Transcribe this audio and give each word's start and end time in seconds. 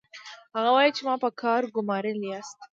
هغه 0.55 0.69
وايي 0.75 0.91
چې 0.97 1.01
ما 1.07 1.15
په 1.23 1.29
کار 1.41 1.61
ګومارلي 1.75 2.25
یاست 2.31 2.59